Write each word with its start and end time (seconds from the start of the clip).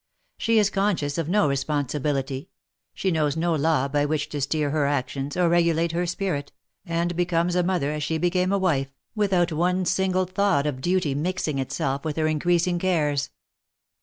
She 0.39 0.57
is 0.57 0.71
conscious 0.71 1.19
of 1.19 1.29
no 1.29 1.47
responsibility, 1.47 2.49
she 2.95 3.11
knows 3.11 3.37
no 3.37 3.53
law 3.53 3.87
by 3.87 4.03
which 4.03 4.29
to 4.29 4.41
steer 4.41 4.71
her 4.71 4.87
actions, 4.87 5.37
or 5.37 5.47
regulate 5.47 5.91
her 5.91 6.07
spirit, 6.07 6.51
and 6.87 7.15
becomes 7.15 7.53
a 7.55 7.61
mother 7.61 7.91
as 7.91 8.01
she 8.01 8.17
became 8.17 8.51
a 8.51 8.57
wife, 8.57 8.91
without 9.13 9.51
one 9.51 9.85
single 9.85 10.25
thought 10.25 10.65
of 10.65 10.81
duty 10.81 11.13
mixing 11.13 11.59
itself 11.59 12.03
with 12.03 12.17
her 12.17 12.25
increasing 12.25 12.79
cares. 12.79 13.29